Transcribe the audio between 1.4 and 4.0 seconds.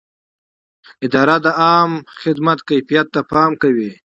د عامه خدمت کیفیت ته پام کوي.